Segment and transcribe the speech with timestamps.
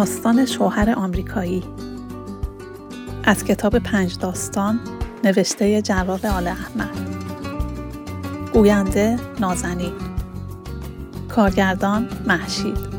[0.00, 1.64] داستان شوهر آمریکایی.
[3.24, 4.80] از کتاب پنج داستان
[5.24, 6.98] نوشته جواب آل احمد.
[8.52, 9.92] گوینده نازنین.
[11.28, 12.89] کارگردان محشید.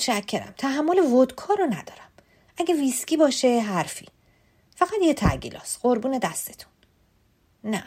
[0.00, 0.54] متشکرم.
[0.58, 2.10] تحمل ودکا رو ندارم.
[2.56, 4.06] اگه ویسکی باشه حرفی.
[4.76, 6.72] فقط یه تگیلاس قربون دستتون.
[7.64, 7.84] نه.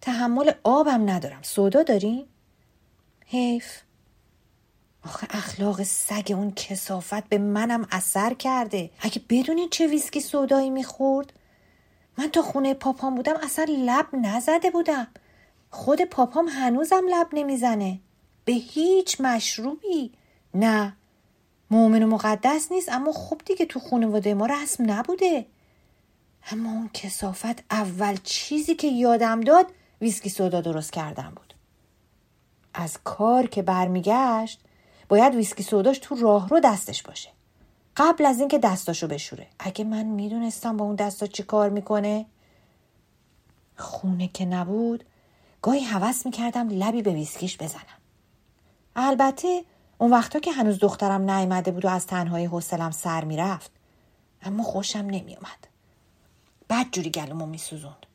[0.00, 1.42] تحمل آبم ندارم.
[1.42, 2.26] سودا داری؟
[3.26, 3.80] حیف.
[5.04, 8.90] آخه اخلاق سگ اون کسافت به منم اثر کرده.
[9.00, 11.32] اگه بدونید چه ویسکی سودایی می‌خورد؟
[12.18, 15.06] من تا خونه پاپام بودم اصلا لب نزده بودم.
[15.70, 18.00] خود پاپام هنوزم لب نمی‌زنه.
[18.44, 20.12] به هیچ مشروبی.
[20.54, 20.96] نه.
[21.70, 25.46] مؤمن و مقدس نیست اما خب دیگه تو خانواده ما رسم نبوده.
[26.50, 29.66] اما اون کسافت اول چیزی که یادم داد
[30.00, 31.54] ویسکی سودا درست کردن بود.
[32.74, 34.60] از کار که برمیگشت
[35.08, 37.30] باید ویسکی سوداش تو راه رو دستش باشه.
[37.96, 39.46] قبل از اینکه دستاشو بشوره.
[39.58, 42.26] اگه من می‌دونستم با اون دستا چی کار می‌کنه.
[43.76, 45.04] خونه که نبود
[45.62, 47.98] گاهی حوس می‌کردم لبی به ویسکیش بزنم.
[48.96, 49.64] البته
[49.98, 53.70] اون وقتا که هنوز دخترم نیامده بود و از تنهای حوصلم سر می‌رفت.
[54.42, 55.66] اما خوشم نمیومد
[56.70, 58.06] بد جوری گلومو میسوزوند.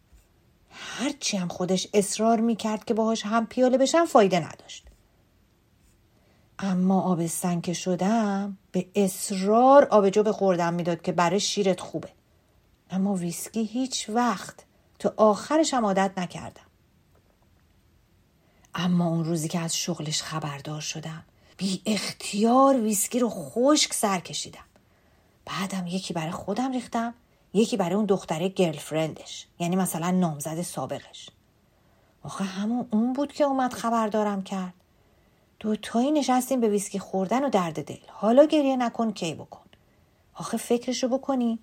[0.70, 4.86] هرچی هم خودش اصرار می‌کرد که باهاش هم پیاله بشم فایده نداشت.
[6.60, 12.10] اما آبستن که شدم به اصرار آبجو به خوردم می‌داد که برای شیرت خوبه.
[12.92, 14.66] اما ویسکی هیچ وقت
[15.00, 16.62] تا آخرش هم عادت نکردم.
[18.76, 21.24] اما اون روزی که از شغلش خبردار شدم
[21.60, 24.64] بی اختیار ویسکی رو خشک سر کشیدم.
[25.46, 27.14] بعدم یکی برای خودم ریختم
[27.54, 31.30] یکی برای اون دختره girlfriend ش یعنی مثلا نامزد سابقش.
[32.24, 34.74] آخه همون اون بود که اومد خبردارم کرد.
[35.60, 38.08] دوتایی نشستیم به ویسکی خوردن و درد دل.
[38.08, 39.66] حالا گریه نکن کی بکن؟
[40.34, 41.60] آخه فکرشو بکنی.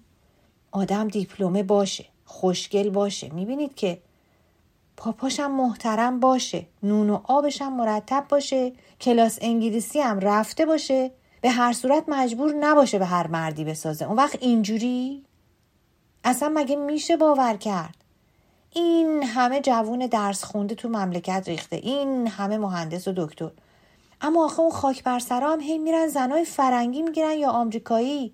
[0.70, 3.28] آدم دیپلمه باشه خوشگل باشه.
[3.28, 4.02] می‌بینید که
[4.96, 11.10] پاپاشم محترم باشه نون و آبشم مرتب باشه کلاس انگلیسی هم رفته باشه.
[11.40, 14.04] به هر صورت مجبور نباشه به هر مردی بسازه.
[14.04, 15.24] اون وقت اینجوری؟
[16.24, 17.94] اصلا مگه میشه باور کرد؟
[18.72, 21.76] این همه جوون درس خونده تو مملکت ریخته.
[21.76, 23.50] این همه مهندس و دکتر.
[24.20, 28.32] اما آخه اون خاک بر سرها هی میرن زنای فرنگی می‌گیرن یا آمریکایی؟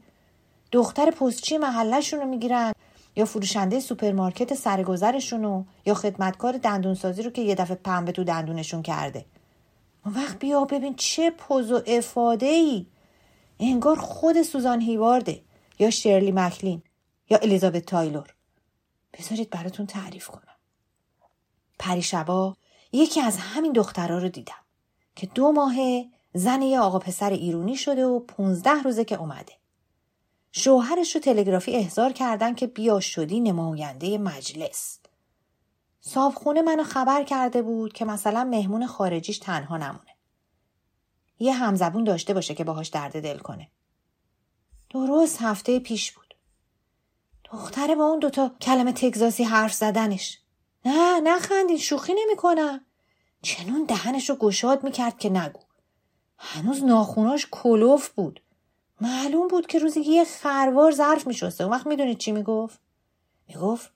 [0.73, 2.73] دختر پستچی محلشون رو می‌گیرن.
[3.17, 9.27] یا فروشنده سوپرمارکت سرگذرشونو یا خدمتکار دندونسازی رو که یه دفعه پنبه تو دندونشون کرده.
[10.05, 12.87] اون وقت بیا ببین چه پوز و افاده ای
[13.61, 15.43] انگار خود سوزان هیوارده.
[15.79, 16.83] یا شرلی مکلین.
[17.31, 18.35] یا الیزابت تایلور.
[19.19, 20.57] بذارید براتون تعریف کنم.
[21.79, 22.57] پریشبا
[22.93, 24.63] یکی از همین دخترها رو دیدم
[25.17, 29.53] که دو ماهه زن یه آقا پسر ایرونی شده و پونزده روزه که اومده.
[30.53, 34.99] شوهرش رو تلگرافی احضار کردن که بیا شدی نماینده مجلس.
[36.01, 40.17] صابخونه منو خبر کرده بود که مثلا مهمون خارجیش تنها نمونه.
[41.39, 43.71] یه همزبون داشته باشه که باهاش درد دل کنه.
[44.91, 46.35] درست هفته پیش بود.
[47.45, 50.39] دختره با اون دوتا کلمه تگزاسی حرف زدنش.
[50.85, 52.85] نه نخندین شوخی نمی‌کنم.
[53.43, 55.61] چنون دهنش رو گشاد می‌کرد که نگو.
[56.39, 58.43] هنوز ناخوناش کلوف بود.
[59.03, 61.65] معلوم بود که روزی یه خروار ظرف میشسته.
[61.65, 62.81] اون وقت می‌دونید چی می‌گفت؟
[63.49, 63.93] می‌گفت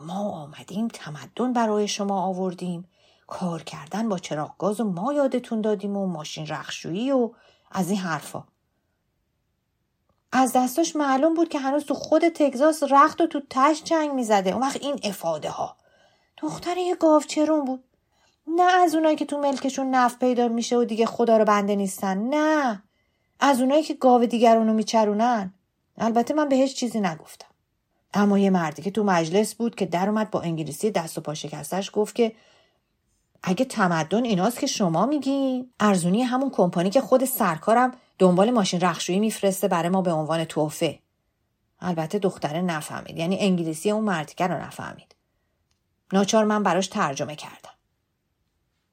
[0.00, 2.88] ما آمدیم تمدن برای شما آوردیم.
[3.26, 7.30] کار کردن با چراغ گاز و ما یادتون دادیم و ماشین رخشویی و
[7.70, 8.44] از این حرفا.
[10.32, 14.50] از دستاش معلوم بود که هنوز تو خود تگزاس رخت و تو تش جنگ می‌زده.
[14.50, 15.76] اون وقت این افاده ها
[16.36, 17.84] دختر یه گاوچرون بود.
[18.46, 22.18] نه از اونایی که تو ملکشون نفت پیدا میشه و دیگه خدا رو بنده نیستن.
[22.18, 22.82] نه.
[23.40, 25.54] از اونایی که گاو دیگرونو میچرونن.
[25.98, 27.46] البته من بهش چیزی نگفتم.
[28.14, 31.34] اما یه مردی که تو مجلس بود که در اومد با انگلیسی دست و پا
[31.34, 32.32] شکستش گفت که
[33.42, 39.20] اگه تمدن ایناست که شما میگین ارزونی همون کمپانی که خود سرکارم دنبال ماشین رخشویی
[39.20, 40.98] میفرسته برای ما به عنوان توفه.
[41.80, 43.18] البته دختره نفهمید.
[43.18, 45.14] یعنی انگلیسی اون مردیکه رو نفهمید.
[46.12, 47.70] ناچار من براش ترجمه کردم.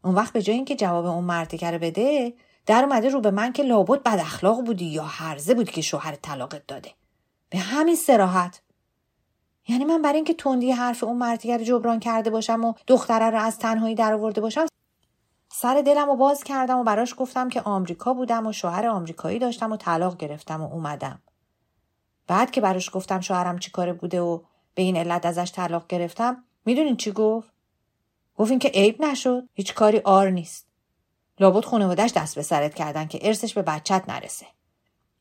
[0.04, 2.34] اون وقت به جای اینکه جواب اون مردیکه رو بده
[2.66, 6.16] در اومده رو به من که لابد بد اخلاق بودی یا هرزه بودی که شوهر
[6.16, 6.92] طلاقت داده.
[7.50, 8.62] به همین سراحت.
[9.68, 13.40] یعنی من برای اینکه تندی حرف اون مرتیگر رو جبران کرده باشم و دختره رو
[13.40, 14.66] از تنهایی در آورده باشم
[15.52, 19.72] سر دلم رو باز کردم و براش گفتم که آمریکا بودم و شوهر آمریکایی داشتم
[19.72, 21.22] و طلاق گرفتم و اومدم.
[22.28, 24.40] بعد که براش گفتم شوهرم چی کاره بوده و
[24.76, 27.54] به این علت ازش طلاق گرفتم می‌دونین چی گفت؟
[28.36, 29.50] گفت این که عیب نشد.
[29.54, 30.73] هیچ کاری آر نیست.
[31.40, 34.46] لابد خانوادش دست به سرت کردن که ارثش به بچت نرسه.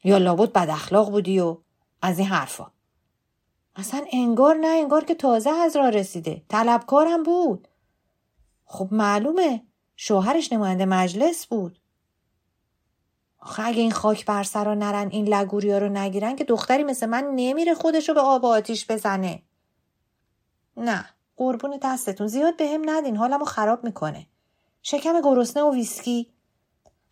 [0.05, 1.59] یا لابد بد اخلاق بودی و
[2.03, 2.71] از این حرفا.
[3.77, 6.43] اصلا انگار نه انگار که تازه از راه رسیده.
[6.49, 7.69] طلبکارم بود.
[8.65, 9.63] خب معلومه
[9.97, 11.79] شوهرش نماینده مجلس بود.
[13.39, 17.25] آخه اگه این خاک بر سرا نرن این لگوریا رو نگیرن که دختری مثل من
[17.35, 19.43] نمیره خودش رو به آب آتیش بزنه.
[20.77, 21.05] نه
[21.37, 22.27] قربون دستتون.
[22.27, 23.17] زیاد به هم ندین.
[23.17, 24.27] حالمو خراب می‌کنه.
[24.83, 26.33] شکم گرسنه و ویسکی.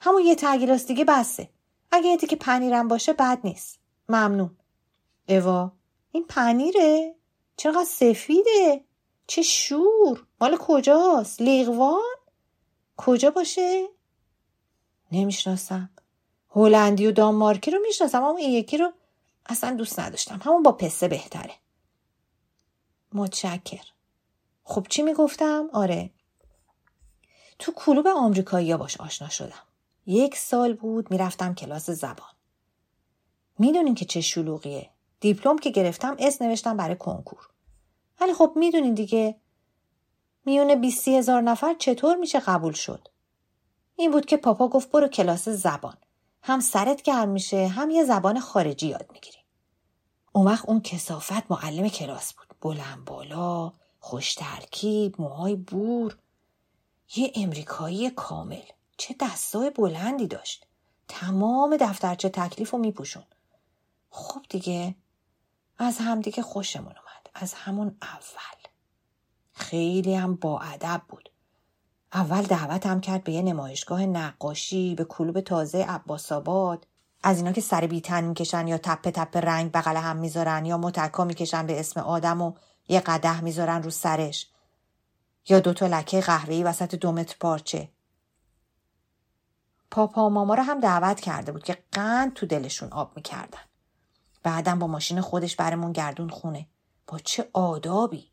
[0.01, 1.49] همون یه تگیلاس دیگه بسه.
[1.93, 3.79] اگه یه که پنیرم باشه بد نیست.
[4.09, 4.57] ممنون.
[5.29, 5.73] اوا
[6.13, 7.15] این پنیره؟
[7.57, 8.85] چقدر سفیده؟
[9.27, 10.27] چه شور.
[10.41, 12.01] مال کجاست؟ لیغوان
[12.97, 13.89] کجا باشه؟
[15.13, 15.91] نمی‌شناسم.
[16.51, 18.93] هلندی و دانمارکی رو می‌شناسم اما این یکی رو
[19.47, 20.41] اصلا دوست نداشتم.
[20.45, 21.55] همون با پسه بهتره.
[23.13, 23.85] متشکر
[24.65, 26.11] خب چی می‌گفتم؟ آره.
[27.61, 29.63] تو کلوب آمریکایی باش آشنا شدم.
[30.07, 32.31] یک سال بود می‌رفتم کلاس زبان.
[33.59, 34.91] می‌دونین که چه شلوغیه.
[35.21, 37.49] دیپلم که گرفتم اس نوشتم برای کنکور.
[38.21, 39.37] ولی خب می‌دونین دیگه.
[40.45, 43.09] میونه بیستی هزار نفر چطور میشه قبول شد؟
[43.97, 45.97] این بود که پاپا گفت برو کلاس زبان.
[46.43, 49.39] هم سرت گرم میشه هم یه زبان خارجی یاد می‌گیری.
[50.33, 52.47] اون وقت اون کسافت معلم کلاس بود.
[52.61, 56.19] بلند بالا خوش ترکیب موهای بور.
[57.17, 58.63] یه امریکایی کامل.
[58.97, 60.67] چه دستای بلندی داشت.
[61.09, 63.25] تمام دفترچه تکلیف رو میپوشون.
[64.11, 64.95] خب دیگه
[65.79, 67.31] از همدیگه خوشمون اومد.
[67.35, 68.71] از همون اول.
[69.53, 71.31] خیلی هم با ادب بود.
[72.13, 76.87] اول دعوتم کرد به یه نمایشگاه نقاشی به کلوب تازه عباس آباد.
[77.23, 81.25] از اینا که سر بیتن می‌کشن یا تپه تپه رنگ بغل هم می‌ذارن یا متکا
[81.25, 82.53] می‌کشن به اسم آدم و
[82.89, 84.47] یه قده می‌ذارن رو سرش.
[85.49, 87.89] یا دوتا لکه قهوه‌ای وسط دو متر پارچه.
[89.91, 93.59] پاپا و ماما رو هم دعوت کرده بود که قند تو دلشون آب می‌کردن.
[94.43, 96.69] بعدم با ماشین خودش برمون گردون خونه.
[97.07, 98.31] با چه آدابی!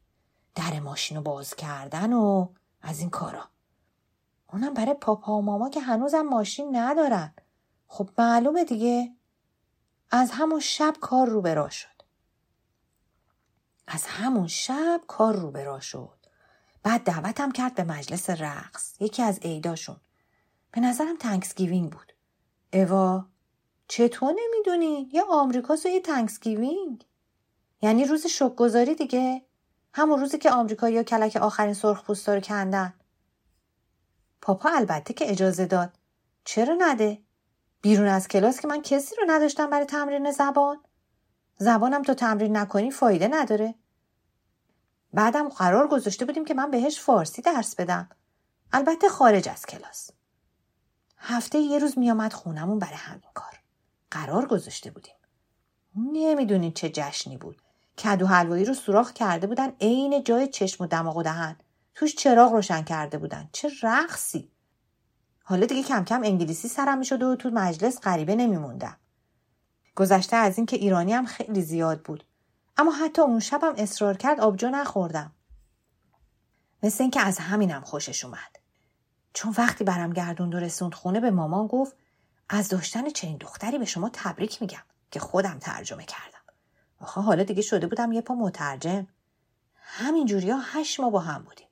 [0.56, 2.48] در ماشین رو باز کردن و
[2.82, 3.50] از این کارا.
[4.54, 7.34] اونم برای پاپا و ماما که هنوزم ماشین ندارن.
[7.88, 9.16] خب معلومه دیگه.
[10.12, 12.02] از همون شب کار رو به راه شد.
[13.88, 16.17] از همون شب کار رو به راه شد.
[16.88, 19.02] بعد دعوتم کرد به مجلس رقص.
[19.02, 19.96] یکی از عیداشون.
[20.72, 22.14] به نظرم Thanksgiving بود.
[22.74, 23.26] اوا
[23.88, 27.06] چطور نمی‌دونی؟ یه آمریکاست و یه Thanksgiving.
[27.82, 29.46] یعنی روز شکرگزاری دیگه.
[29.94, 32.94] همون روزی که آمریکایی ها کلک آخرین سرخ پوستا رو کندن.
[34.42, 35.98] پاپا البته که اجازه داد.
[36.44, 37.24] چرا نده؟
[37.82, 40.78] بیرون از کلاس که من کسی رو نداشتم برای تمرین زبان.
[41.58, 43.76] زبانم تو تمرین نکنی فایده نداره.
[45.18, 48.10] بعدم قرار گذاشته بودیم که من بهش فارسی درس بدم.
[48.74, 50.10] البته خارج از کلاس.
[51.18, 53.60] هفته یه روز میامد خونمون برای همین کار.
[54.12, 55.14] قرار گذاشته بودیم.
[55.96, 57.62] نمی‌دونید چه جشنی بود.
[57.98, 61.56] کدو حلوایی رو سوراخ کرده بودن عین جای چشم و دماغ و دهن.
[61.96, 63.50] توش چراغ روشن کرده بودن.
[63.52, 64.52] چه رقصی.
[65.44, 68.98] حالا دیگه کم کم انگلیسی سرم می‌شد و تو مجلس غریبه نمیموندم.
[69.96, 72.24] گذشته از اینکه ایرانی هم خیلی زیاد بود.
[72.78, 75.32] اما حتی اون شبم اصرار کرد آبجو نخوردم.
[76.84, 78.60] مثل اینکه از همینم خوشش اومد.
[79.34, 81.96] چون وقتی برم گردون و رسوند خونه به مامان گفت
[82.50, 86.38] از داشتن چنین دختری به شما تبریک میگم که خودم ترجمه کردم.
[87.00, 89.08] آخه حالا دیگه شده بودم یه پا مترجم.
[89.76, 91.68] همین ها هشت ماه با هم بودیم.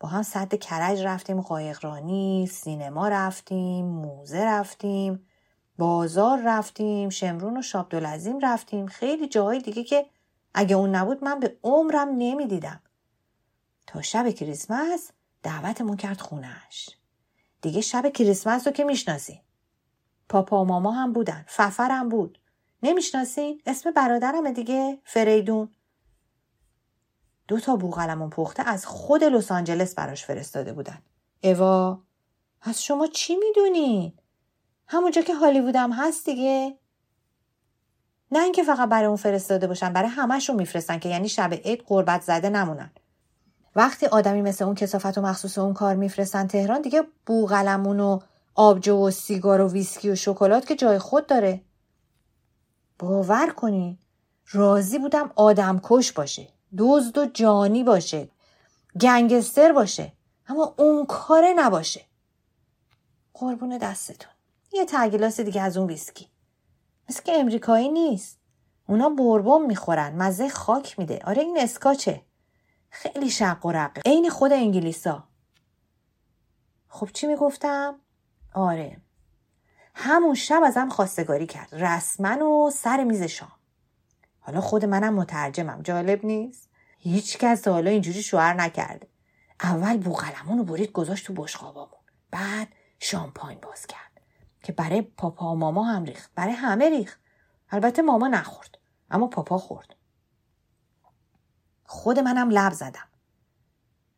[0.00, 5.26] با هم صد کرج رفتیم قایقرانی سینما رفتیم موزه رفتیم
[5.78, 8.86] بازار رفتیم شمرون و شابدالعظیم رفتیم.
[8.86, 10.06] خیلی جاهای دیگه که
[10.58, 12.80] اگه اون نبود من به عمرم نمی‌دیدم.
[13.86, 15.10] تا شب کریسمس
[15.42, 16.90] دعوتمون کرد خونهش
[17.62, 19.40] دیگه شب کریسمس رو که می‌شناسین
[20.28, 22.38] پاپا و ماما هم بودن ففرم بود.
[22.82, 25.68] نمی‌شناسین اسم برادرمه دیگه فریدون.
[27.48, 31.02] دو تا بوغلمون پخته از خود لس آنجلس براش فرستاده بودن.
[31.42, 32.02] اوا
[32.62, 34.12] از شما چی می‌دونین؟
[34.86, 36.78] همونجا که هالیوودم هست دیگه.
[38.30, 42.22] نه اینکه فقط برای اون فرستاده باشن برای همهشون میفرستن که یعنی شب عید قربت
[42.22, 42.90] زده نمونن.
[43.76, 48.18] وقتی آدمی مثل اون کسافت و مخصوص اون کار میفرستن تهران دیگه بوغلمون و
[48.54, 51.60] آبجو و سیگار و ویسکی و شکلات که جای خود داره.
[52.98, 53.98] باور کنی
[54.50, 58.28] راضی بودم آدم کش باشه دزد و جانی باشه
[59.00, 60.12] گنگستر باشه
[60.48, 62.00] اما اون کاره نباشه.
[63.34, 64.32] قربون دستتون.
[64.72, 66.28] یه تگلاس دیگه از اون ویسکی.
[67.08, 68.38] مثل که امریکایی نیست.
[68.88, 71.20] اونا بربون می‌خورن مزه خاک میده.
[71.24, 72.22] آره این اسکاچه.
[72.90, 74.02] خیلی شق و رقه.
[74.06, 75.28] عین خود انگلیسا.
[76.88, 78.00] خب چی می‌گفتم؟
[78.54, 79.00] آره.
[79.94, 81.74] همون شب ازم خواستگاری کرد.
[81.74, 83.52] رسما و سر میز شام.
[84.40, 85.82] حالا خود منم مترجمم.
[85.82, 89.08] جالب نیست؟ هیچ کس حالا اینجوری شوهر نکرده.
[89.60, 92.00] اول بوقلمون رو برید گذاشت تو بشقابامون.
[92.30, 94.05] بعد شامپاین باز کرد.
[94.66, 96.30] که برای پاپا و ماما هم ریخت.
[96.34, 97.20] برای همه ریخت.
[97.70, 98.78] البته ماما نخورد
[99.10, 99.94] اما پاپا خورد.
[101.84, 103.08] خود منم لب زدم.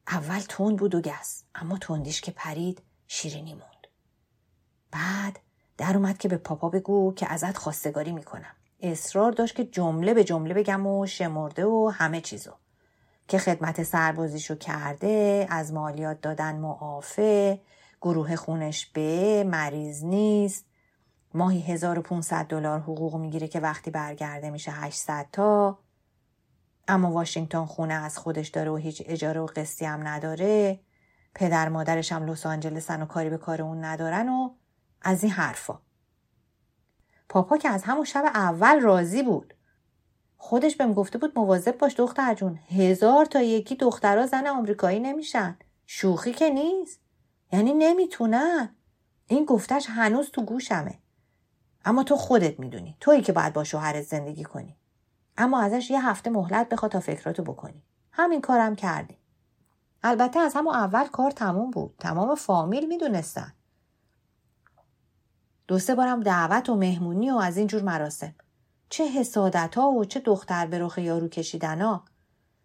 [0.06, 3.86] اول تند بود و گس اما تندیش که پرید شیرینی موند.
[4.90, 5.40] بعد
[5.76, 8.54] در اومد که به پاپا بگو که ازت خواستگاری می‌کنم.
[8.80, 12.52] اصرار داشت که جمله به جمله بگم و شمرده و همه چیزو.
[13.28, 17.60] که خدمت سربازیشو کرده از مالیات دادن معافه
[18.00, 20.64] گروه خونش به مریض نیست.
[21.34, 25.78] ماهی 1500 دلار حقوق می‌گیره که وقتی برگرده میشه 800 تا.
[26.88, 30.80] اما واشنگتن خونه از خودش داره و هیچ اجاره و قسطی هم نداره.
[31.34, 34.50] پدر مادرش هم لس آنجلسن و کاری به کار اون ندارن و
[35.02, 35.78] از این حرفا.
[37.28, 39.54] پاپا که از همون شب اول راضی بود.
[40.36, 45.58] خودش بهم گفته بود مواظب باش دختر جون هزار تا یکی دخترها زن آمریکایی نمیشن.
[45.86, 47.00] شوخی که نیست.
[47.52, 48.76] یعنی نمی‌تونن.
[49.26, 50.98] این گفتش هنوز تو گوشمه.
[51.84, 52.96] اما تو خودت می‌دونی.
[53.00, 54.76] تویی که باید با شوهرت زندگی کنی.
[55.36, 57.82] اما ازش یه هفته مهلت بخوا تا فکراتو بکنی.
[58.12, 59.18] همین کارم کردی.
[60.02, 61.94] البته از همون اول کار تموم بود.
[61.98, 63.52] تمام فامیل می‌دونستن.
[65.68, 68.34] دو سه بارم دعوت و مهمونی و از این جور مراسم.
[68.88, 72.04] چه حسادت ها و چه دختر به رخ یارو کشیدن ها.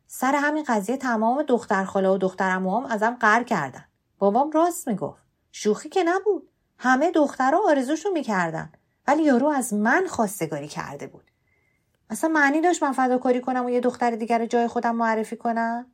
[0.07, 3.85] سر همین قضیه تمام دختر خاله و دختر هم ازم قر کردن.
[4.23, 5.23] بابام راست می‌گفت.
[5.51, 6.49] شوخی که نبود.
[6.77, 8.71] همه دخترها آرزوشو می‌کردن.
[9.07, 11.31] ولی یارو از من خواستگاری کرده بود.
[12.09, 15.91] اصلا معنی داشت من فداکاری کنم و یه دختر دیگر جای خودم معرفی کنم؟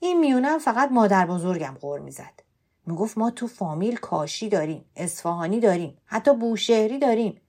[0.00, 2.42] این میونم فقط مادر بزرگم غور می‌زد.
[2.86, 7.40] می‌گفت ما تو فامیل کاشی داریم اصفهانی داریم حتی بوشهری داریم.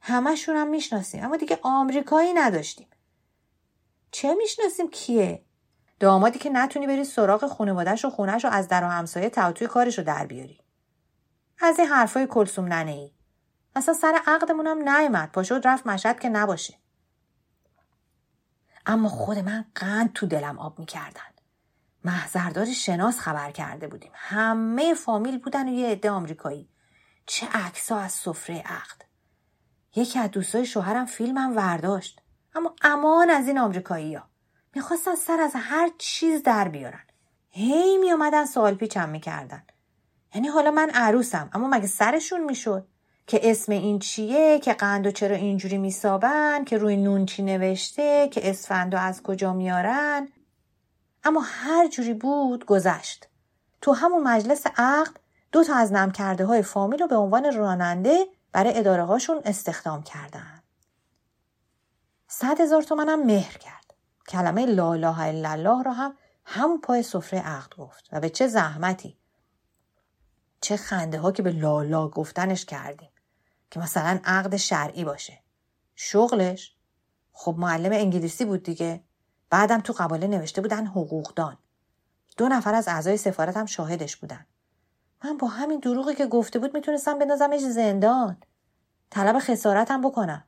[0.00, 2.88] همشون هم می‌شناسیم اما دیگه آمریکایی نداشتیم.
[4.10, 5.44] چه می‌شناسیم؟ کیه؟
[6.00, 9.98] دامادی که نتونی بری سراغ خانوادهش و خونش رو از در و همسایه توی کارش
[9.98, 10.60] رو در بیاری.
[11.60, 13.12] از این حرفای کلسوم ننه ای
[13.76, 16.74] اصلا سر عقدمون هم نیومد پاشد رفت مشهد که نباشه.
[18.86, 21.20] اما خود من قند تو دلم آب می‌کردن.
[22.04, 24.12] محضردار شناس خبر کرده بودیم.
[24.14, 26.68] همه فامیل بودن و یه عده آمریکایی.
[27.26, 29.02] چه عکسا از سفره عقد.
[29.96, 32.22] یکی از دوستای شوهرم فیلمم ورداشت.
[32.54, 34.29] اما امان از این آمریکایی ها
[34.74, 37.04] می‌خواستن سر از هر چیز در بیارن.
[37.50, 39.62] هی میامدن سوال پیچم می‌کردن.
[40.34, 42.86] یعنی حالا من عروسم اما مگه سرشون می‌شد؟
[43.26, 48.28] که اسم این چیه؟ که قند و چرا اینجوری میسابن؟ که روی نون چی نوشته؟
[48.28, 50.28] که اسفندو از کجا میارن؟
[51.24, 53.28] اما هر جوری بود گذشت.
[53.80, 55.16] تو همون مجلس عقد
[55.52, 60.02] دو تا از نم کرده های فامیل رو به عنوان راننده برای اداره هاشون استخدام
[60.02, 60.62] کردن.
[62.28, 63.79] صد هزار تومنم مهر کرد.
[64.30, 68.08] کلمه لا اله الا الله را هم همون پای سفره عقد گفت.
[68.12, 69.18] و به چه زحمتی.
[70.60, 73.10] چه خنده ها که به لالا گفتنش کردیم.
[73.70, 75.42] که مثلا عقد شرعی باشه.
[75.94, 76.76] شغلش؟
[77.32, 79.04] خب معلم انگلیسی بود دیگه.
[79.50, 81.58] بعدم تو قباله نوشته بودن حقوقدان.
[82.36, 84.46] دو نفر از اعضای سفارتم شاهدش بودن.
[85.24, 88.36] من با همین دروغی که گفته بود می‌تونستم بندازمش زندان.
[89.10, 90.44] طلب خسارتم بکنم.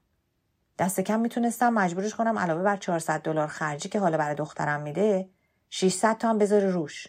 [0.78, 5.30] دست کم می‌تونستم مجبورش کنم علاوه بر 400 دلار خرجی که حالا برای دخترم میده
[5.70, 7.06] 600 تا هم بذاره روش.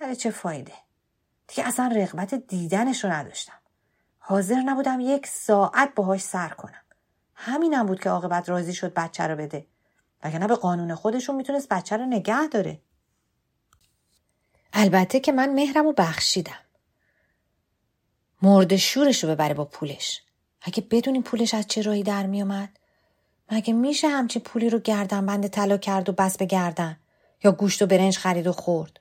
[0.00, 0.72] ولی چه فایده؟
[1.48, 3.58] دیگه اصلا رغبت دیدنش رو نداشتم.
[4.18, 6.82] حاضر نبودم یک ساعت باهاش سر کنم.
[7.34, 9.66] همینم بود که عاقبت راضی شد بچه رو بده.
[10.24, 12.80] وگرنه به قانون خودشون می‌تونست بچه رو نگه داره.
[14.72, 16.58] البته که من مهرم رو بخشیدم.
[18.42, 20.22] مرد شورش رو ببره با پولش.
[20.66, 22.68] اگه بدونیم پولش از چه راهی در میومد؟
[23.50, 26.96] مگه میشه همچین پولی رو گردن بند طلا کرد و بس به گردن؟
[27.44, 29.00] یا گوشت و برنج خرید و خورد؟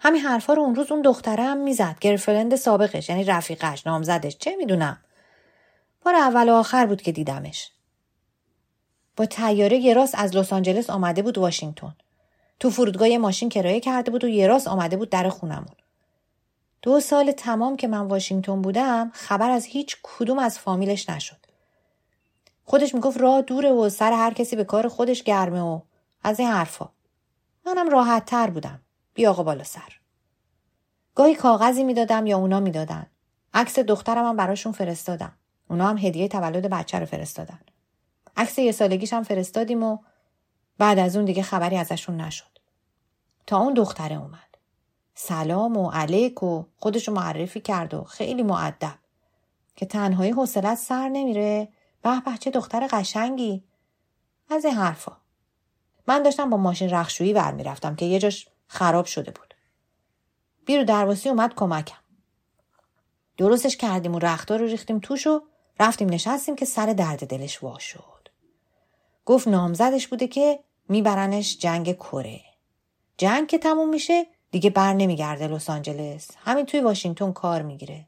[0.00, 1.96] همین حرفا رو اون روز اون دختره هم می‌زد.
[2.00, 4.98] گرفرند سابقش یعنی رفیقش نامزدش چه می‌دونم.
[6.04, 7.70] بار اول و آخر بود که دیدمش.
[9.16, 11.96] با تیاره یه راست از لس آنجلس آمده بود واشنگتن.
[12.60, 15.76] تو فرودگاه ماشین کرایه کرده بود و یه راست آمده بود در خونمون.
[16.84, 21.46] دو سال تمام که من واشنگتن بودم خبر از هیچ کدوم از فامیلش نشد.
[22.64, 25.80] خودش می‌گفت راه دوره و سر هر کسی به کار خودش گرمه و
[26.22, 26.88] از این حرفا.
[27.66, 28.80] منم راحت تر بودم.
[29.14, 30.00] بیا آقا بالا سر.
[31.14, 33.06] گاهی کاغذی می‌دادم یا اونا می‌دادن.
[33.54, 35.32] عکس دخترم هم براشون فرستادم.
[35.70, 37.60] اونا هم هدیه تولد بچه رو فرستادن.
[38.36, 39.98] عکس یه سالگیش هم فرستادیم و
[40.78, 42.58] بعد از اون دیگه خبری ازشون نشد.
[43.46, 44.43] تا اون دختره اومد.
[45.14, 48.94] سلام و علیک و خودشو معرفی کرد و خیلی معدب
[49.76, 51.68] که تنهایی حوصلت سر نمیره.
[52.02, 53.64] به به چه دختر قشنگی.
[54.50, 55.16] از این حرفا.
[56.06, 59.54] من داشتم با ماشین رخشویی ور می‌رفتم که یه جاش خراب شده بود.
[60.66, 61.98] بیرو درواسی اومد کمکم.
[63.36, 65.42] درستش کردیم و رختار رو ریختیم توش و
[65.80, 68.28] رفتیم نشستیم که سر درد دلش وا شد.
[69.24, 72.40] گفت نامزدش بوده که میبرنش جنگ کره.
[73.18, 76.30] جنگ که تموم میشه دیگه بر نمیگرده لس آنجلس.
[76.44, 78.06] همین توی واشنگتن کار می‌گیره.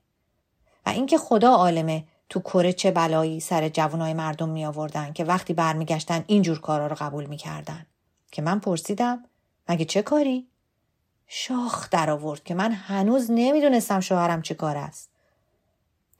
[0.87, 5.53] و اینکه خدا عالمه تو کره چه بلایی سر جوانای مردم می آوردن که وقتی
[5.53, 7.87] برمیگشتن اینجور کارا رو قبول می‌کردن.
[8.33, 9.25] که من پرسیدم
[9.69, 10.49] مگه چه کاری؟
[11.27, 15.11] شاخ در آورد که من هنوز نمی‌دونستم شوهرم چه کار است.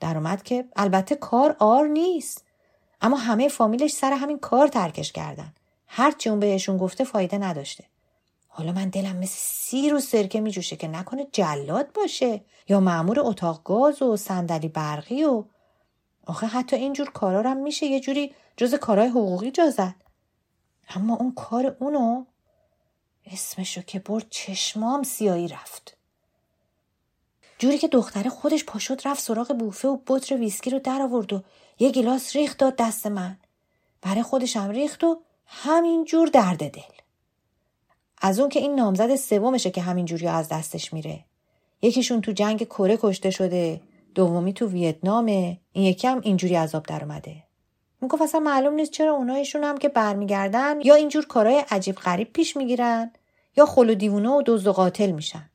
[0.01, 2.45] در اومد که البته کار آر نیست.
[3.01, 5.55] اما همه فامیلش سر همین کار ترکش کردن.
[5.87, 7.85] هرچی اون بهشون گفته فایده نداشته.
[8.57, 13.63] حالا من دلم مثل سیر و سرکه میجوشه که نکنه جلاد باشه یا معمور اتاق
[13.65, 15.45] گاز و صندلی برقی و
[16.27, 19.95] آخه حتی اینجور کارا هم میشه یه جوری جز کارهای حقوقی جازد
[20.89, 22.25] اما اون کار اونو
[23.27, 25.97] اسمشو که برد چشمام سیایی رفت.
[27.59, 31.43] جوری که دختره خودش پاشد رفت سراغ بوفه و بطر ویسکی رو در آورد و
[31.79, 33.39] یه گلاس ریخت داد دست من.
[34.03, 37.06] برای خودش هم ریخت و همین جور درد دل.
[38.21, 41.25] از اون که این نامزد سومشه که همین جوری از دستش میره.
[41.83, 43.81] یکیشون تو جنگ کره کشته شده
[44.15, 47.43] دومی تو ویتنامه این یکی هم اینجوری عذاب در اومده.
[48.01, 52.57] می‌گفت اصلا معلوم نیست چرا اونایشون هم که برمیگردن یا اینجور کارهای عجیب غریب پیش
[52.57, 53.11] می‌گیرن
[53.57, 55.51] یا خل و دیوونه و دزد و قاتل میشن.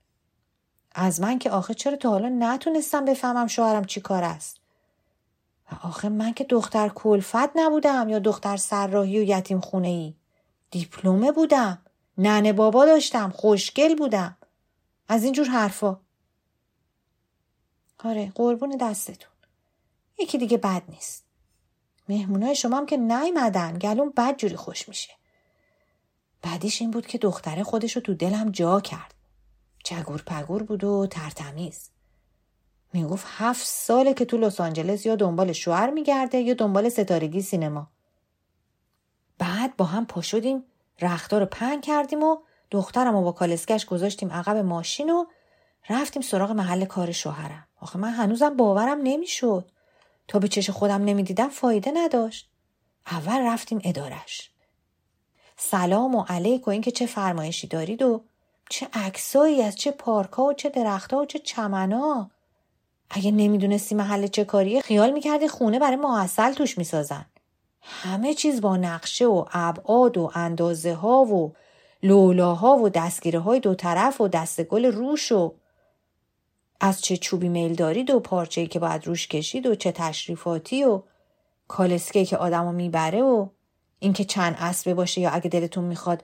[0.95, 4.57] از من که آخه چرا تا حالا نتونستم بفهمم شوهرم چی کار است؟
[5.71, 10.13] و آخه من که دختر کلفت نبودم یا دختر سرراهی و یتیم خونه ای
[10.71, 11.81] دیپلمه بودم.
[12.21, 14.37] ننه بابا داشتم خوشگل بودم.
[15.07, 15.99] از اینجور حرفا.
[17.99, 19.31] آره قربون دستتون.
[20.19, 21.25] یکی دیگه بد نیست.
[22.09, 25.13] مهمونای شما هم که نیمدن گلون بد جوری خوش میشه.
[26.41, 29.13] بعدیش این بود که دختره خودش رو تو دلم جا کرد.
[29.83, 31.89] چگور پگور بود و ترتمیز.
[32.93, 37.87] می‌گفت هفت ساله که تو لس آنجلس یا دنبال شوهر میگرده یا دنبال ستارگی سینما.
[39.37, 40.63] بعد با هم پا شدیم
[41.01, 42.37] رختار رو پنگ کردیم و
[42.71, 45.25] دخترم و با کالسکش گذاشتیم عقب ماشین و
[45.89, 47.67] رفتیم سراغ محل کار شوهرم.
[47.81, 49.71] آخه من هنوزم باورم نمی‌شد.
[50.27, 52.49] تا به چش خودم نمی‌دیدم فایده نداشت.
[53.07, 54.51] اول رفتیم ادارش.
[55.57, 58.23] سلام و علیک و اینکه چه فرمایشی دارید و
[58.69, 62.31] چه عکسایی از چه پارکا و چه درختها و چه چمنا
[63.09, 67.25] اگه نمی‌دونستی محل چه کاریه خیال می‌کردی خونه برای محصل توش می‌سازن.
[67.81, 71.53] همه چیز با نقشه و ابعاد و اندازه ها و
[72.03, 75.53] لولاها و دستگیره های دو طرف و دستگل روش و
[76.79, 81.01] از چه چوبی میل دارید و پارچه‌ای که باید روش کشید و چه تشریفاتی و
[81.67, 83.47] کالسکه که آدمو می‌بره و
[83.99, 86.23] اینکه چند اسبه باشه یا اگه دلتون می‌خواد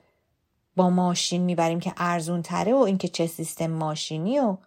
[0.76, 4.58] با ماشین می‌بریم که ارزون تره و اینکه چه سیستم ماشینی و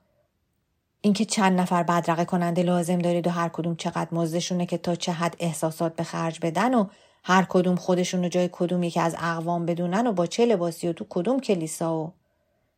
[1.01, 5.13] اینکه چند نفر بدرقه کننده لازم دارید و هر کدوم چقدر مزدشونه که تا چه
[5.13, 6.87] حد احساسات به خرج بدن و
[7.25, 10.93] هر کدوم خودشون رو جای کدوم یکی از اقوام بدونن و با چه لباسی و
[10.93, 12.13] تو کدوم کلیسا و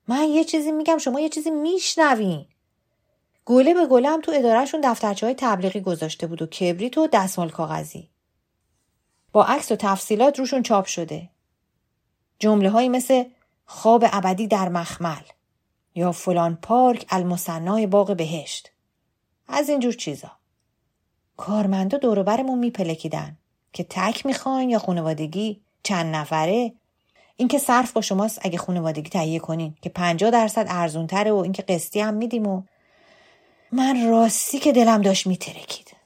[0.09, 2.47] من یه چیزی میگم شما یه چیزی میشنوین.
[3.45, 7.51] گله به گله هم تو ادارهشون دفترچه های تبلیغی گذاشته بود و کبریت و دستمال
[7.51, 8.11] کاغذی.
[9.33, 11.29] با عکس و تفصیلات روشون چاپ شده.
[12.39, 13.25] جمله هایی مثل
[13.65, 15.23] خواب ابدی در مخمل.
[15.95, 18.71] یا فلان پارک المصنای باغ بهشت.
[19.49, 20.31] از اینجور چیزا.
[21.37, 23.37] کارمندا دوروبرمون میپلکیدن
[23.73, 26.73] که تک می‌خواین یا خانوادگی چند نفره.
[27.37, 31.63] اینکه صرف با شماست اگه خانوادگی تهیه کنین که 50 درصد ارزون تره و اینکه
[31.63, 32.63] قسطی هم میدیم و
[33.73, 35.97] من راستی که دلم داشت میترکید.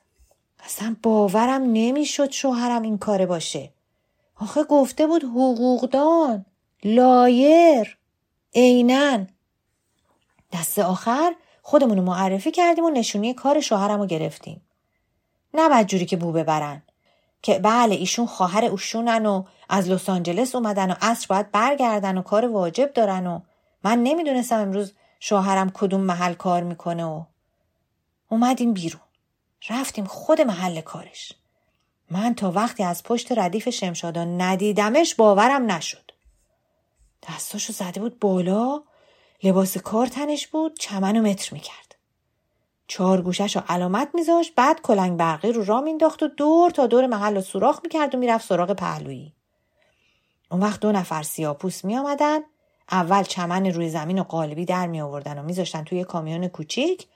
[0.64, 3.70] اصلا باورم نمی‌شد شوهرم این کاره باشه.
[4.40, 6.44] آخه گفته بود حقوقدان
[6.84, 7.98] لایر.
[8.54, 9.28] عینن
[10.52, 14.62] دست آخر خودمون رو معرفی کردیم و نشونی کار شوهرم رو گرفتیم.
[15.54, 16.82] نه جوری که بو ببرن.
[17.42, 22.22] که بله ایشون خواهر اوشونن و از لس آنجلس اومدن و عصر باید برگردن و
[22.22, 23.40] کار واجب دارن و
[23.84, 27.24] من نمی‌دونستم امروز شوهرم کدوم محل کار می‌کنه و
[28.28, 29.00] اومدیم بیرون.
[29.70, 31.32] رفتیم خود محل کارش.
[32.10, 36.10] من تا وقتی از پشت ردیف شمشادا ندیدمش باورم نشد.
[37.28, 38.82] دستاشو زده بود بالا
[39.42, 41.94] لباس کار تنش بود چمنو متر می‌کرد.
[42.88, 47.06] چهار گوشش رو علامت میذاشت بعد کلنگ برقی رو را مینداخت و دور تا دور
[47.06, 49.32] محل رو سوراخ می‌کرد و می‌رفت سراغ پهلویی
[50.50, 52.40] اون وقت دو نفر سیاپوس می آمدن
[52.90, 57.06] اول چمن روی زمین و قالبی در می آوردن و میذاشتن توی کامیون کوچیک.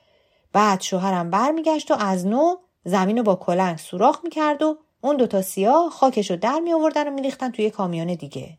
[0.53, 5.43] بعد شوهرم برمیگشت و از نو زمین رو با کلنگ سوراخ می‌کرد و اون دوتا
[5.43, 8.59] سیاه خاکش رو در می آوردن و میریختن توی کامیون دیگه.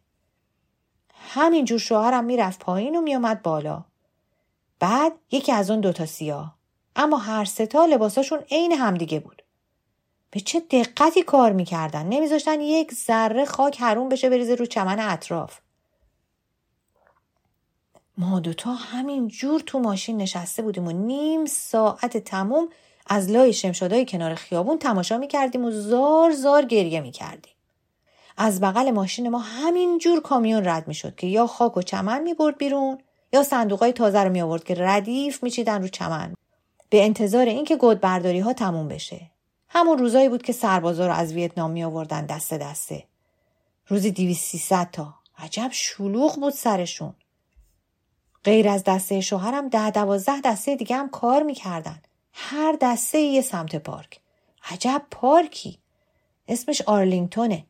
[1.29, 3.84] همینجور شوهرم می‌رفت پایین و میامد بالا.
[4.79, 6.55] بعد یکی از اون دوتا سیاه.
[6.95, 9.41] اما هر ستا لباساشون عین همدیگه بود.
[10.31, 15.60] به چه دقتی کار می‌کردن؟ نمیذاشتن یک ذره خاک حروم بشه بریزه رو چمن اطراف.
[18.17, 22.69] ما دوتا همین جور تو ماشین نشسته بودیم و نیم ساعت تموم
[23.07, 27.51] از لای شمشادای کنار خیابون تماشا می‌کردیم و زار زار گریه می‌کردیم.
[28.38, 32.58] از بغل ماشین ما همین جور کامیون رد می‌شد که یا خاک و چمن می‌برد
[32.58, 32.98] بیرون
[33.34, 36.34] یا صندوقای تازه رو می آورد که ردیف میچیدن رو چمن.
[36.89, 39.32] به انتظار اینکه گودبرداری ها تموم بشه.
[39.70, 43.04] همون روزایی بود که سربازا رو از ویتنام می آوردن دسته دسته.
[43.88, 45.13] روزی دویست سیصد تا.
[45.38, 47.13] عجب شلوغ بود سرشون.
[48.44, 52.02] غیر از دسته شوهرم ده دوازده دسته دیگه هم کار می‌کردن.
[52.34, 54.20] هر دسته یه سمت پارک.
[54.72, 55.80] عجب پارکی.
[56.48, 57.65] اسمش آرلینگتونه.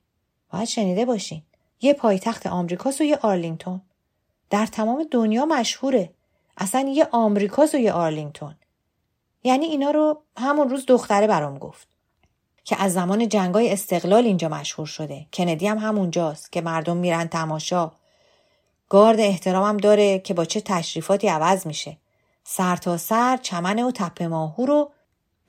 [0.51, 1.41] باید شنیده باشین.
[1.81, 3.81] یه پایتخت آمریکاست و یه آرلینگتون.
[4.49, 6.13] در تمام دنیا مشهوره.
[6.57, 8.55] اصلا یه آمریکاست و یه آرلینگتون.
[9.43, 11.87] یعنی اینا رو همون روز دختره برام گفت.
[12.63, 15.25] که از زمان جنگای استقلال اینجا مشهور شده.
[15.33, 17.91] کندی هم همونجاست که مردم میرن تماشا.
[18.89, 21.97] گارد احترامم داره که با چه تشریفاتی عوض میشه.
[22.43, 24.91] سر تا سر چمن و تپه ماهو رو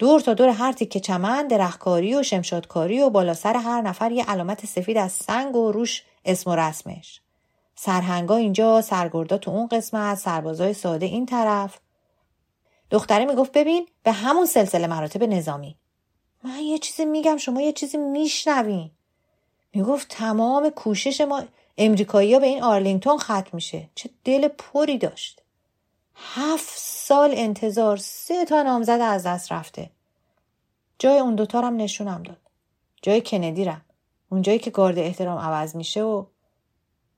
[0.02, 4.24] دور تا دور هر تیکه چمن درختکاری و شمشادکاری و بالا سر هر نفر یه
[4.24, 7.20] علامت سفید از سنگ و روش اسم و رسمش.
[7.74, 11.78] سرهنگا اینجا سرگردا تو اون قسمت سربازای ساده این طرف.
[12.90, 15.76] دختره می‌گفت ببین به همون سلسله مراتب نظامی.
[16.44, 18.90] من یه چیزی میگم شما یه چیزی میشنوین.
[19.74, 21.42] می‌گفت تمام کوشش ما
[21.78, 23.90] امریکایی به این آرلینگتون ختم میشه.
[23.94, 25.41] چه دل پری داشت.
[26.14, 29.90] هفت سال انتظار سه تا نامزد از دست رفته.
[30.98, 32.40] جای اون دوتا هم نشونم داد.
[33.02, 33.84] جای کندی رم.
[34.28, 36.24] اون جایی که گارد احترام عوض میشه و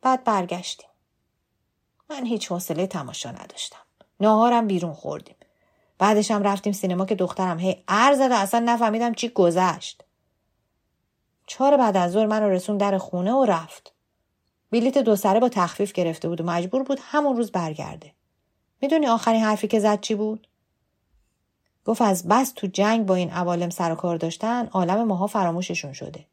[0.03, 0.89] بعد برگشتیم.
[2.11, 3.79] من هیچ حوصله تماشا نداشتم.
[4.21, 5.37] ناهارم بیرون خوردیم.
[5.99, 10.05] بعدش هم رفتیم سینما که دخترم هی ارز و اصلا نفهمیدم چی گذشت.
[11.47, 13.93] چهار بعد از ظهر منو رسون در خونه و رفت.
[14.71, 18.13] بلیت دو سره با تخفیف گرفته بود و مجبور بود همون روز برگرده.
[18.85, 20.49] می‌دونی آخرین حرفی که زد چی بود؟
[21.85, 25.93] گفت از بس تو جنگ با این عوالم سر و کار داشتن عالم ماها فراموششون
[25.93, 26.25] شده.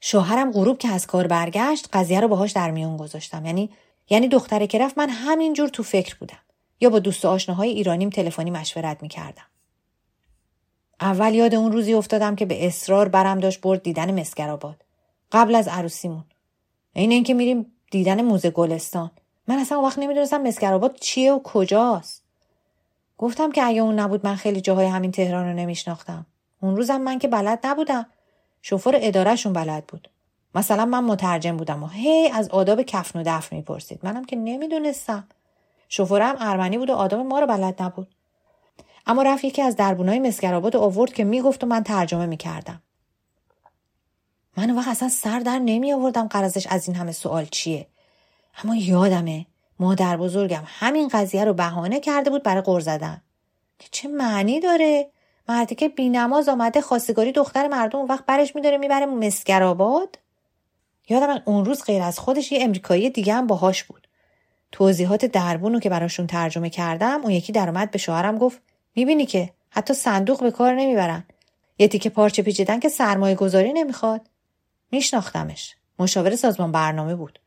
[0.00, 3.46] شوهرم غروب که از کار برگشت قضیه رو باهاش در میون گذاشتم.
[3.46, 3.70] یعنی
[4.10, 6.38] یعنی دختره که رفت من همینجور تو فکر بودم.
[6.80, 9.46] یا با دوست آشناهای ایرانیم تلفنی مشورت می‌کردم.
[11.00, 14.84] اول یاد اون روزی افتادم که به اصرار برم داشت برد دیدن مسکرآباد
[15.32, 16.24] قبل از عروسیمون.
[16.92, 19.10] این اینکه میریم دیدن موزه گلستان.
[19.48, 22.22] من اصلا وقت نمی‌دونستم مسکرآباد چیه و کجاست.
[23.18, 26.26] گفتم که اگه اون نبود من خیلی جاهای همین تهران رو نمیشناختم.
[26.60, 28.06] اون روزم من که بلد نبودم.
[28.62, 30.10] شوفر ادارهشون بلد بود.
[30.54, 34.00] مثلا من مترجم بودم و هی از آداب کفن و دفن می‌پرسید.
[34.02, 35.24] منم که نمی‌دونستم.
[35.88, 38.08] شوفرم ارمنی بود و آداب ما رو بلد نبود.
[39.06, 42.82] اما رفت یکی از دربونای مسکرآباد آورد که می‌گفت و من ترجمه می‌کردم.
[44.56, 47.86] من وقت اصلا سر در نمی آوردم قرضش از این همه سوال چیه.
[48.64, 49.46] اما یادمه
[49.80, 53.22] مادر بزرگم همین قضیه رو بهانه کرده بود برای غر زدن.
[53.78, 55.10] که چه معنی داره؟
[55.48, 60.18] مردی که بینماز آمده خواستگاری دختر مردم وقت برش میداره می‌بره مسکرآباد
[61.08, 64.08] یادم اون روز غیر از خودش یه امریکایی دیگه هم باهاش بود.
[64.72, 68.62] توضیحات دربون رو که براشون ترجمه کردم اون یکی در اومد به شوهرم گفت
[68.94, 71.24] می‌بینی که حتی صندوق به کار نمی‌برن.
[71.78, 74.20] یه تیکه پارچه پیچیدن که سرمایه گذاری نمی‌خواد.
[74.92, 75.76] میشناختمش.
[75.98, 77.38] مشاور سازمان برنامه بود.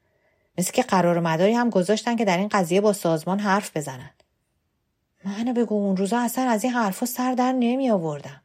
[0.57, 4.09] مثل که قرار مداری هم گذاشتن که در این قضیه با سازمان حرف بزنن.
[5.25, 8.41] منو بگو اون روزا اصلا از این حرفا سر در نمی آوردم.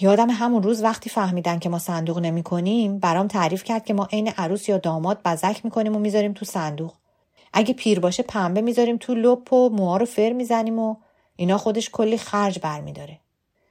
[0.00, 4.08] یادم همون روز وقتی فهمیدن که ما صندوق نمی کنیم برام تعریف کرد که ما
[4.12, 6.94] عین عروس یا داماد بزک می‌کنیم و می‌ذاریم تو صندوق.
[7.52, 10.96] اگه پیر باشه پنبه می‌ذاریم تو لپ و موها رو فر می‌زنیم و
[11.36, 13.18] اینا خودش کلی خرج برمیداره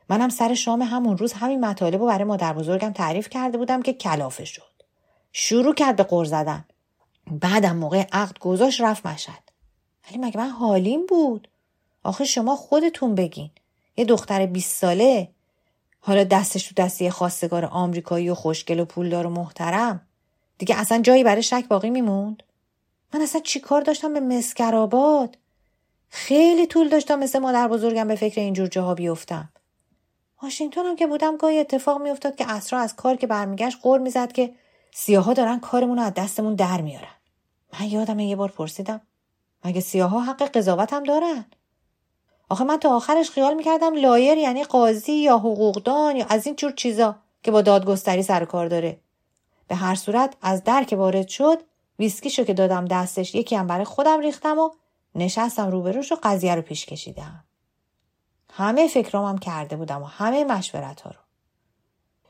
[0.09, 3.93] منم سر شام همون روز همین مطالب رو برای مادر بزرگم تعریف کرده بودم که
[3.93, 4.63] کلافه شد.
[5.31, 6.65] شروع کرد به قر زدن.
[7.31, 9.49] بعدم موقع عقد گذاشت رفت مشد
[10.07, 11.47] ولی مگه من حالیم بود؟
[12.03, 13.49] آخه شما خودتون بگین.
[13.97, 15.29] یه دختر 20 ساله.
[15.99, 20.01] حالا دستش تو دستی خواستگار آمریکایی و خوشگل و پولدار و محترم.
[20.57, 22.43] دیگه اصلا جایی برای شک باقی میموند.
[23.13, 25.37] من اصلا چیکار داشتم به مسکرآباد
[26.09, 29.49] خیلی طول داشتم مثل مادر بزرگم به فکر اینجور جاها بیفتم.
[30.43, 34.31] واشنگتن هم که بودم گاهی اتفاق میافتاد که اسرا از کار که برمیگشت قور می‌زد
[34.31, 34.53] که
[34.93, 37.18] سیاها دارن کارمون رو از دستمون در میارن.
[37.73, 39.01] من یادم یه بار پرسیدم.
[39.65, 41.45] مگه سیاها حق قضاوت هم دارن؟
[42.49, 46.71] آخه من تا آخرش خیال می‌کردم لایر یعنی قاضی یا حقوقدان یا از این جور
[46.71, 48.99] چیزا که با دادگستری سر کار داره.
[49.67, 51.57] به هر صورت از در که وارد شد
[51.99, 54.69] ویسکیشو که دادم دستش یکی هم برای خودم ریختم و
[55.15, 57.43] نشستم روبروش و قضیه رو پیش کشیدم.
[58.53, 61.19] همه فکرامم کرده بودم و همه مشورت ها رو.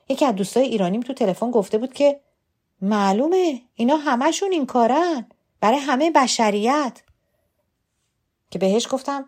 [0.09, 2.19] یکی از دوستای ایرانیم تو تلفن گفته بود که
[2.81, 3.61] معلومه.
[3.75, 5.25] اینا همشون این کارن.
[5.59, 7.01] برای همه بشریت.
[8.51, 9.25] که بهش گفتم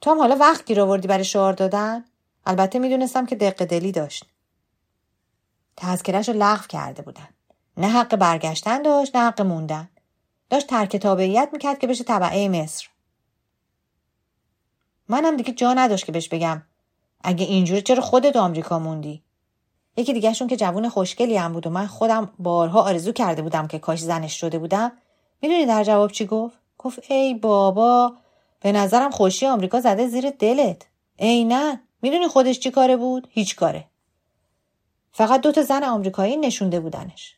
[0.00, 2.04] تو هم حالا وقت گیر آوردی برای شعار دادن؟
[2.46, 4.26] البته می‌دونستم که دق دلی داشت.
[5.76, 7.28] تذکرش رو لغو کرده بودن.
[7.76, 9.88] نه حق برگشتن داشت نه حق موندن.
[10.50, 12.88] داشت ترک تابعیت می‌کرد که بشه طبعه مصر.
[15.08, 16.62] منم دیگه جا نداشت که بهش بگم
[17.24, 19.22] اگه اینجوری چرا خودت آمریکا موندی؟
[20.00, 23.78] یکی دیگهشون که جوون خوشگلی هم بود و من خودم بارها آرزو کرده بودم که
[23.78, 24.92] کاش زنش شده بودم.
[25.42, 28.12] می‌دونی در جواب چی گفت؟ گفت ای بابا
[28.60, 30.86] به نظرم خوشی آمریکا زده زیر دلت.
[31.16, 33.84] ای نه می‌دونی خودش چی کاره بود؟ هیچ کاره.
[35.12, 37.36] فقط دوتا زن آمریکایی نشونده بودنش.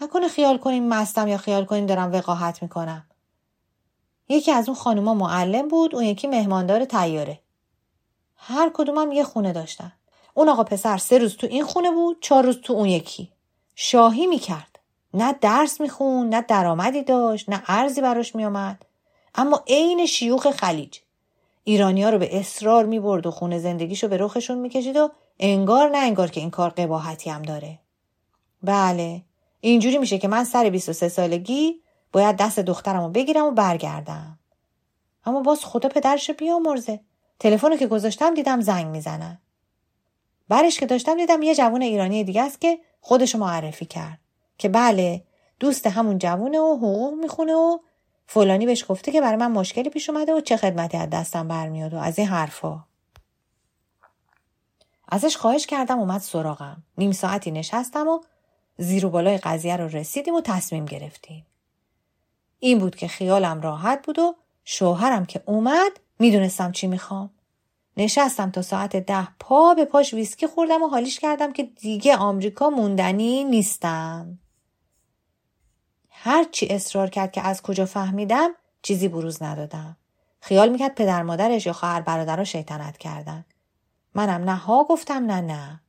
[0.00, 3.04] نکنه خیال کنیم مستم یا خیال کنیم دارم وقاحت می‌کنم.
[4.28, 7.40] یکی از اون خانوما معلم بود اون یکی مهماندار تیاره
[8.36, 9.92] هر کدومم یه خونه داشتن.
[10.34, 13.30] اون آقا پسر سه روز تو این خونه بود چهار روز تو اون یکی.
[13.74, 14.78] شاهی می‌کرد.
[15.14, 18.84] نه درس میخون نه درآمدی داشت نه ارزی براش میآمد.
[19.34, 20.98] اما عین شیوخ خلیج.
[21.64, 26.30] ایرانیا رو به اصرار می‌برد و خونه زندگیشو به رخشون می‌کشید و انگار نه انگار
[26.30, 27.78] که این کار قباحتی هم داره.
[28.62, 29.22] بله
[29.60, 31.80] اینجوری میشه که من سر 23 سالگی
[32.12, 34.38] باید دست دخترم رو بگیرم و برگردم.
[35.26, 37.00] اما باز خدا پدرش بیامرزه.
[37.38, 39.38] تلفن که گذاشتم دیدم زنگ می‌زنن.
[40.48, 44.18] برش که داشتم دیدم یه جوون ایرانی دیگه است که خودشو معرفی کرد.
[44.58, 45.24] که بله
[45.60, 47.78] دوست همون جوونه و حقوق می‌خونه و
[48.26, 51.94] فلانی بهش گفته که برای من مشکلی پیش اومده و چه خدمتی از دستم برمیاد
[51.94, 52.84] و از این حرفا.
[55.08, 56.82] ازش خواهش کردم اومد سراغم.
[56.98, 58.20] نیم ساعتی نشستم و
[58.78, 61.46] زیر بالای قضیه رو رسیدیم و تصمیم گرفتیم.
[62.58, 67.30] این بود که خیالم راحت بود و شوهرم که اومد می‌دونستم چی می‌خوام.
[67.96, 72.70] نشستم تا ساعت ده پا به پاش ویسکی خوردم و حالیش کردم که دیگه آمریکا
[72.70, 74.38] موندنی نیستم.
[76.10, 78.50] هر چی اصرار کرد که از کجا فهمیدم
[78.82, 79.96] چیزی بروز ندادم.
[80.40, 83.44] خیال می‌کرد پدر مادرش یا خواهر برادرها شیطنت کردن.
[84.14, 85.80] منم نه ها گفتم نه نه.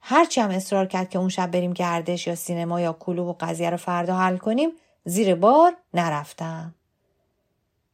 [0.00, 3.70] هرچی هم اصرار کرد که اون شب بریم گردش یا سینما یا کلوب و قضیه
[3.70, 4.70] رو فردا حل کنیم
[5.04, 6.74] زیر بار نرفتم.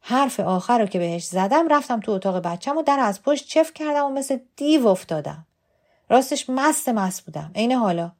[0.01, 3.73] حرف آخر رو که بهش زدم رفتم تو اتاق بچم و در از پشت چف
[3.73, 5.47] کردم و مثل دیو افتادم.
[6.09, 7.51] راستش مست مست بودم.
[7.55, 8.11] عین حالا.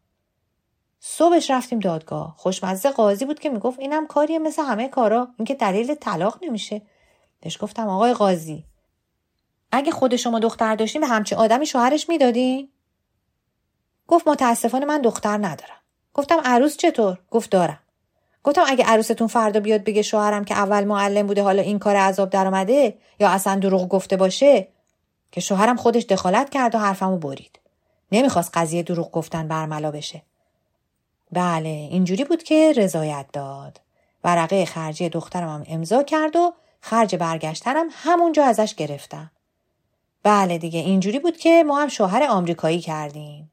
[1.00, 2.36] صبحش رفتیم دادگاه.
[2.38, 5.28] خوشمزه قاضی بود که می‌گفت اینم کاریه مثل همه کارا.
[5.38, 6.82] اینکه دلیل طلاق نمیشه.
[7.42, 8.66] بهش گفتم آقای قاضی
[9.72, 12.70] اگه خود شما دختر داشتین به همچین آدمی شوهرش می‌دادین؟
[14.08, 15.82] گفت متاسفانه من دختر ندارم.
[16.14, 17.80] گفتم عروس چطور؟ گفت دارم.
[18.44, 22.30] گفتم اگه عروستون فردا بیاد بگه شوهرم که اول معلم بوده حالا این کار عذاب
[22.30, 24.68] درآمده یا اصلا دروغ گفته باشه؟
[25.32, 27.60] که شوهرم خودش دخالت کرد و حرفمو برید.
[28.12, 30.22] نمی‌خواست قضیه دروغ گفتن برملا بشه.
[31.32, 33.82] بله اینجوری بود که رضایت داد.
[34.24, 39.32] ورقه خرجی دخترم هم امضا کرد و خرج برگشتنم همونجا ازش گرفتم.
[40.24, 43.52] بله دیگه اینجوری بود که ما هم شوهر آمریکایی کردیم.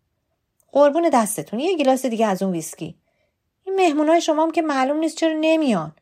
[0.72, 2.94] قربون دستتون یه گلاس دیگه از اون ویسکی.
[3.68, 5.92] این مهمونای شما هم که معلوم نیست چرا نمیان.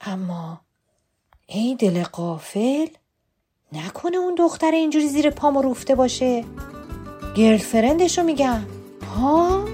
[0.00, 0.60] اما
[1.46, 2.86] ای دل قافل
[3.72, 6.44] نکنه اون دختر اینجوری زیر پامو روفته باشه.
[7.36, 8.62] گرلفرندشو میگم.
[9.16, 9.64] ها